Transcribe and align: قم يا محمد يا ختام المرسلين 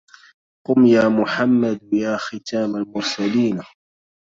قم 0.67 0.79
يا 0.85 1.09
محمد 1.09 1.93
يا 1.93 2.17
ختام 2.17 2.75
المرسلين 2.75 3.63